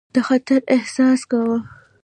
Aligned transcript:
د 0.15 0.17
خطر 0.27 0.59
احساس 0.75 1.21
کاوه. 1.29 1.59